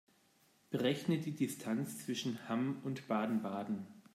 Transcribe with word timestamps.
Berechne 0.71 1.19
die 1.19 1.35
Distanz 1.35 2.03
zwischen 2.03 2.49
Hamm 2.49 2.77
und 2.83 3.07
Baden-Baden 3.07 3.85